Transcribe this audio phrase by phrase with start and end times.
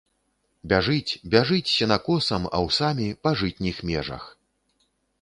[0.71, 4.23] Бяжыць, бяжыць сенакосам, аўсамі, па жытніх межах.